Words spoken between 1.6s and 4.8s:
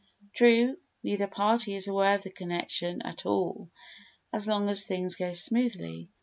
is aware of the connection at all as long